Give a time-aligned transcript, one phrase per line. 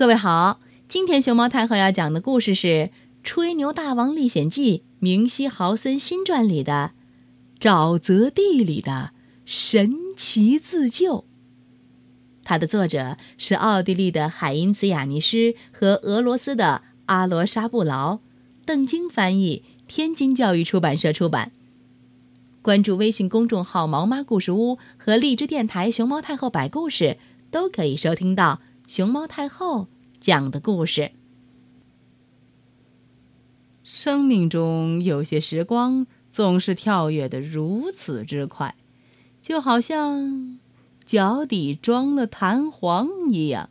[0.00, 2.66] 各位好，今天熊猫太后要讲的故事是
[3.22, 6.92] 《吹牛大王历险记》明希豪森新传里的
[7.62, 9.12] 《沼泽地里的
[9.44, 11.16] 神奇自救》。
[12.42, 18.20] 它的作者是奥地利的海因茨·雅尼施和俄罗斯的阿罗沙布劳，
[18.64, 21.52] 邓晶翻译，天津教育出版社出版。
[22.62, 27.18] 关注微信公众号“毛妈故事屋”和荔枝电台“熊猫太后摆故事”，
[27.52, 28.62] 都可以收听到。
[28.90, 29.86] 熊猫太后
[30.18, 31.12] 讲的故事。
[33.84, 38.74] 生命中有些时光总是跳跃的如此之快，
[39.40, 40.58] 就好像
[41.04, 43.70] 脚底装了弹簧一样。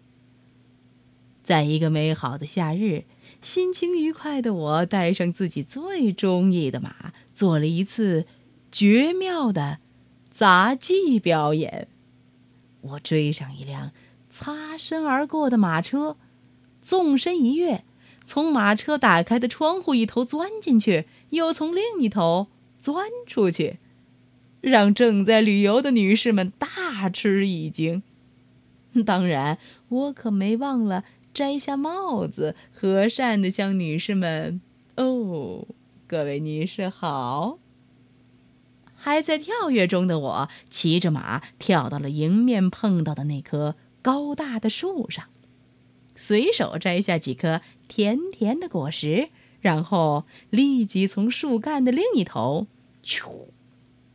[1.44, 3.04] 在一个美好的夏日，
[3.42, 8.26] 心情愉快的我带上自己最中意的马，做了一次
[8.72, 9.80] 绝妙的
[10.30, 11.90] 杂技表演。
[12.80, 13.92] 我追上一辆。
[14.30, 16.18] 擦身而过的马车，
[16.82, 17.84] 纵身一跃，
[18.26, 23.80] 从马车打开的窗户一头钻进去，又从另一头钻出去，
[24.62, 28.04] 让正在旅游的女士们大吃一惊。
[29.06, 29.58] 当然，
[29.90, 31.04] 我可没忘了
[31.34, 34.62] 摘下帽子，和善地向女士们
[34.98, 35.68] ：“哦，
[36.08, 37.60] 各位女士好。”
[39.02, 43.76] 还在跳跃中的我，骑着马跳到了迎面碰到的那棵。
[44.02, 45.26] 高大的树上，
[46.16, 49.30] 随手摘下几颗甜甜的果实，
[49.62, 52.68] 然后立即从树干的另一头，
[53.04, 53.50] 咻，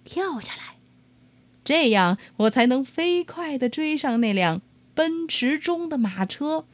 [0.04, 0.76] 跳下来。
[1.62, 4.60] 这样，我才能飞快地追上那辆
[4.94, 6.66] 奔驰中的马车，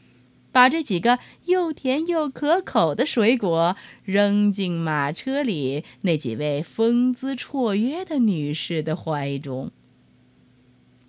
[0.50, 9.70] 把这几个又甜又可口的水果扔进马车里那几位风姿绰约的女士的怀中。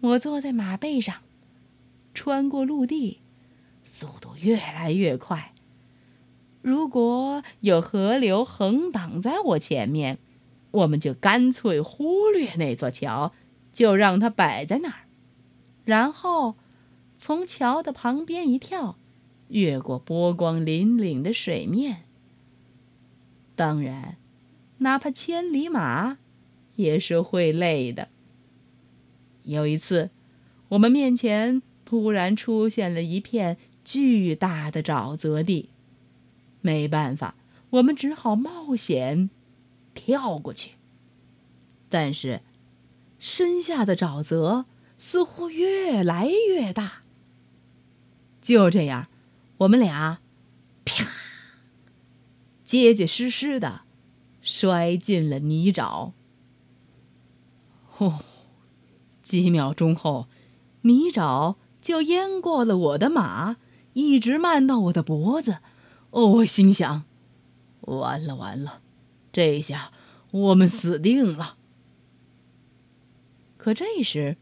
[0.02, 1.22] 我坐在马背上。
[2.14, 3.20] 穿过陆地，
[3.84, 5.54] 速度越来越快。
[6.62, 10.20] 如果有河流横挡在我前面，
[10.72, 13.34] 我们就干脆忽略那座桥，
[13.74, 15.08] 就让它摆在那儿，
[15.84, 16.56] 然后
[17.18, 18.98] 从桥的旁边一跳，
[19.48, 22.04] 越过波光粼粼的水面。
[23.56, 24.18] 当然，
[24.78, 26.20] 哪怕千里马
[26.76, 28.10] 也是会累的。
[29.44, 30.12] 有一次，
[30.70, 31.64] 我们面前。
[31.92, 35.68] 突然出现了一片巨大的沼泽地，
[36.62, 37.36] 没办法，
[37.70, 39.30] 我们只好冒险
[39.94, 40.76] 跳过去。
[41.90, 42.44] 但是，
[43.20, 44.64] 身下的沼泽
[44.98, 47.02] 似乎越来越大。
[48.40, 49.10] 就这样，
[49.58, 50.22] 我们俩
[50.86, 51.06] 啪，
[52.64, 53.82] 结结实实的
[54.42, 56.14] 摔进了泥沼。
[57.98, 58.22] 哦，
[59.22, 60.30] 几秒钟后，
[60.84, 61.56] 泥沼。
[61.82, 63.58] 就淹过了我的马，
[63.94, 65.58] 一直漫到我的脖子。
[66.12, 67.04] 哦，我心想：
[67.82, 68.82] 完了完了，
[69.32, 69.92] 这下
[70.32, 71.58] 我们死定了。
[73.58, 74.38] 可这时，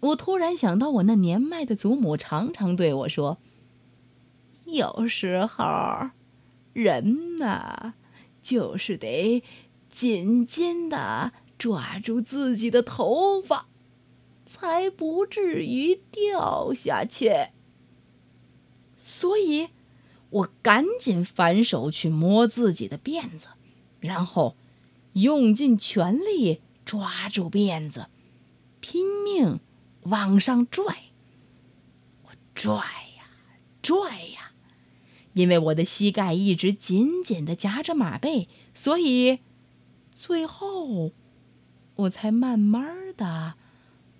[0.00, 3.38] 我突然想到，我那年迈的祖母常常对我说
[4.66, 5.64] ：“有时候，
[6.72, 7.94] 人呐，
[8.40, 9.42] 就是得
[9.90, 13.66] 紧紧的抓住自己的头发。”
[14.46, 17.48] 才不至于掉下去。
[18.96, 19.68] 所以，
[20.30, 23.48] 我赶紧反手去摸自己的辫子，
[24.00, 24.56] 然后
[25.12, 28.06] 用尽全力抓住辫子，
[28.80, 29.60] 拼命
[30.02, 31.10] 往上拽。
[32.22, 32.74] 我拽
[33.16, 33.28] 呀
[33.82, 34.52] 拽呀，
[35.34, 39.40] 因为我的膝盖一直紧紧的夹着马背，所以
[40.12, 41.12] 最后
[41.96, 43.54] 我才慢慢的。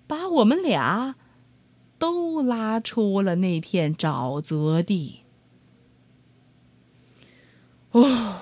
[0.07, 1.15] 把我们俩
[1.99, 5.19] 都拉出了那片沼泽地。
[7.91, 8.37] 哦，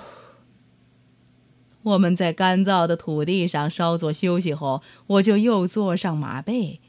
[1.83, 6.79] 我们在干燥的土地上稍作休息后，我就又坐上马背，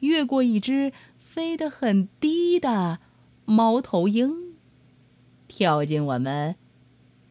[0.00, 2.98] 越过一只飞得很低的
[3.44, 4.56] 猫头鹰，
[5.46, 6.56] 跳进我们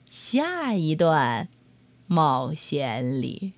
[0.09, 1.49] 下一段
[2.07, 3.53] 冒险里。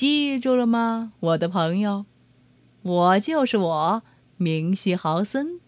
[0.00, 2.06] 记住了吗，我的朋友？
[2.80, 4.02] 我就是我，
[4.38, 5.60] 明希豪森。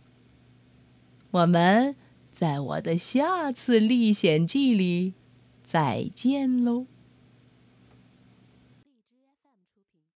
[1.32, 1.94] 我们
[2.32, 5.12] 在我的下次历险记里
[5.62, 6.86] 再见喽。